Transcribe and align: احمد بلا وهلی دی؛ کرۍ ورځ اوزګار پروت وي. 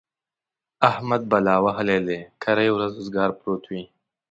احمد 0.89 1.21
بلا 1.31 1.55
وهلی 1.65 1.99
دی؛ 2.07 2.19
کرۍ 2.43 2.69
ورځ 2.71 2.93
اوزګار 2.95 3.29
پروت 3.39 3.63
وي. 3.71 3.83